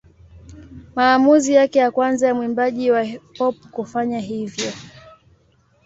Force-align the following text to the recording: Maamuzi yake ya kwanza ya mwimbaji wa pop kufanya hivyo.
Maamuzi 0.95 1.53
yake 1.53 1.79
ya 1.79 1.91
kwanza 1.91 2.27
ya 2.27 2.35
mwimbaji 2.35 2.91
wa 2.91 3.07
pop 3.37 3.55
kufanya 3.71 4.19
hivyo. 4.19 4.73